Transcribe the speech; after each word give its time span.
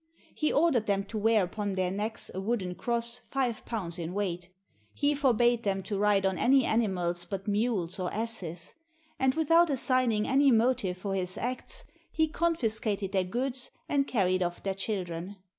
He 0.33 0.51
ordered 0.51 0.87
them 0.87 1.03
to 1.03 1.17
wear 1.19 1.43
upon 1.43 1.73
their 1.73 1.91
necks 1.91 2.31
a 2.33 2.41
wooden 2.41 2.73
cross 2.73 3.17
five 3.29 3.63
pounds 3.65 3.99
in 3.99 4.15
weight; 4.15 4.49
he 4.95 5.13
forbade 5.13 5.61
them 5.61 5.83
to 5.83 5.99
ride 5.99 6.25
on 6.25 6.39
any 6.39 6.65
animals 6.65 7.23
but 7.23 7.47
mules 7.47 7.99
or 7.99 8.11
asses; 8.11 8.73
and, 9.19 9.35
without 9.35 9.69
assigning 9.69 10.27
any 10.27 10.49
motive 10.49 10.97
for 10.97 11.13
his 11.13 11.37
acts, 11.37 11.83
he 12.11 12.27
confiscated 12.27 13.11
their 13.11 13.23
goods 13.23 13.69
and 13.87 14.07
carried 14.07 14.41
off 14.41 14.63
their 14.63 14.73
children. 14.73 15.35